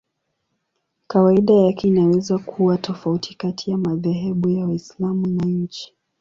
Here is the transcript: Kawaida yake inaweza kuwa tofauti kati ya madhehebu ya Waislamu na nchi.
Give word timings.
Kawaida 1.07 1.53
yake 1.53 1.87
inaweza 1.87 2.37
kuwa 2.37 2.77
tofauti 2.77 3.33
kati 3.35 3.71
ya 3.71 3.77
madhehebu 3.77 4.49
ya 4.49 4.65
Waislamu 4.65 5.27
na 5.27 5.45
nchi. 5.45 5.93